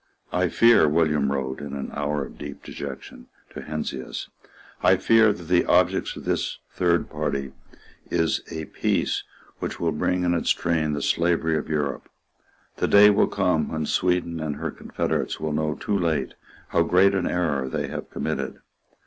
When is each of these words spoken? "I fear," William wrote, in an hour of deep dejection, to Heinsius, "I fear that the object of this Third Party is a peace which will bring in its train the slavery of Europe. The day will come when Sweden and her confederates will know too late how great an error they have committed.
"I 0.33 0.49
fear," 0.49 0.89
William 0.89 1.31
wrote, 1.31 1.59
in 1.61 1.73
an 1.75 1.91
hour 1.93 2.25
of 2.25 2.39
deep 2.39 2.63
dejection, 2.63 3.27
to 3.53 3.61
Heinsius, 3.61 4.29
"I 4.81 4.97
fear 4.97 5.31
that 5.31 5.43
the 5.43 5.63
object 5.67 6.17
of 6.17 6.25
this 6.25 6.57
Third 6.71 7.07
Party 7.07 7.51
is 8.09 8.41
a 8.49 8.65
peace 8.65 9.23
which 9.59 9.79
will 9.79 9.91
bring 9.91 10.23
in 10.23 10.33
its 10.33 10.49
train 10.49 10.93
the 10.93 11.03
slavery 11.03 11.55
of 11.55 11.69
Europe. 11.69 12.09
The 12.77 12.87
day 12.87 13.11
will 13.11 13.27
come 13.27 13.69
when 13.69 13.85
Sweden 13.85 14.39
and 14.39 14.55
her 14.55 14.71
confederates 14.71 15.39
will 15.39 15.53
know 15.53 15.75
too 15.75 15.99
late 15.99 16.33
how 16.69 16.81
great 16.81 17.13
an 17.13 17.27
error 17.27 17.69
they 17.69 17.87
have 17.89 18.09
committed. 18.09 18.57